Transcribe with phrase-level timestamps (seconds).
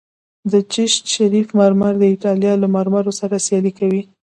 [0.51, 4.01] د چشت شریف مرمر د ایټالیا له مرمرو سره سیالي کوي